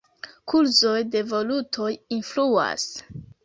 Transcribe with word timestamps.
Kurzoj 0.53 1.03
de 1.17 1.23
valutoj 1.35 1.93
influas. 2.21 2.91